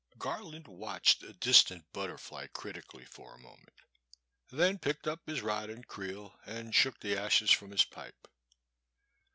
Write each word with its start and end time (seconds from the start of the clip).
238 0.19 0.19
The 0.19 0.19
Boy^s 0.19 0.33
Sister. 0.33 0.45
Garland 0.49 0.79
watched 0.81 1.21
a 1.23 1.33
distant 1.33 1.93
butterfly 1.93 2.47
critically 2.47 3.05
for 3.05 3.35
a 3.35 3.37
moment, 3.37 3.81
then 4.51 4.79
picked 4.79 5.05
up 5.07 5.19
his 5.27 5.43
rod 5.43 5.69
and 5.69 5.87
creel 5.87 6.39
and 6.47 6.73
shook 6.73 6.99
the 7.01 7.15
ashes 7.15 7.51
from 7.51 7.69
his 7.69 7.85
pipe. 7.85 8.27